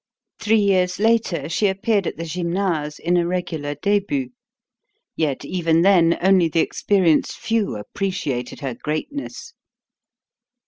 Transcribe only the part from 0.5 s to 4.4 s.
years later she appeared at the Gymnase in a regular debut;